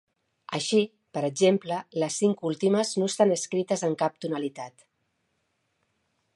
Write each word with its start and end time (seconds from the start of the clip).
Així, 0.59 0.79
per 1.17 1.21
exemple, 1.27 1.77
les 2.03 2.17
cinc 2.23 2.41
últimes 2.51 2.95
no 3.01 3.11
estan 3.11 3.35
escrites 3.37 3.87
en 3.89 3.95
cap 4.03 4.19
tonalitat. 4.25 4.89